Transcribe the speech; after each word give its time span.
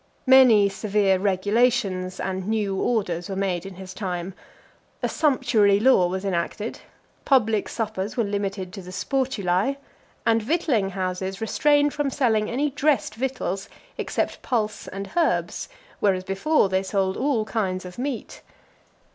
Many 0.25 0.67
severe 0.67 1.19
regulations 1.19 2.19
and 2.19 2.47
new 2.47 2.75
orders 2.75 3.29
were 3.29 3.35
made 3.35 3.67
in 3.67 3.75
his 3.75 3.93
time. 3.93 4.33
A 5.03 5.07
sumptuary 5.07 5.79
law 5.79 6.07
was 6.07 6.25
enacted. 6.25 6.79
Public 7.23 7.69
suppers 7.69 8.17
were 8.17 8.23
limited 8.23 8.73
to 8.73 8.81
the 8.81 8.89
Sportulae; 8.89 9.77
and 10.25 10.41
victualling 10.41 10.89
houses 10.89 11.39
restrained 11.39 11.93
from 11.93 12.09
selling 12.09 12.49
any 12.49 12.71
dressed 12.71 13.13
victuals, 13.13 13.69
except 13.95 14.41
pulse 14.41 14.87
and 14.87 15.11
herbs, 15.15 15.69
whereas 15.99 16.23
before 16.23 16.67
they 16.67 16.81
sold 16.81 17.15
all 17.15 17.45
kinds 17.45 17.85
of 17.85 17.99
meat. 17.99 18.41